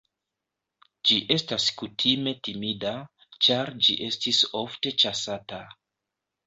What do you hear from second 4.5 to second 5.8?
ofte ĉasata.